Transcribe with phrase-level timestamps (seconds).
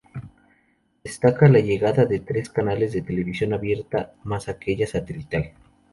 [1.03, 5.53] Destaca la llegada de tres canales de televisión abierta más aquella satelital.